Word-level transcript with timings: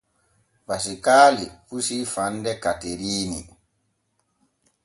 Pasikaali 0.67 1.45
pusii 1.67 2.05
fande 2.13 2.51
Kateriini. 2.63 3.41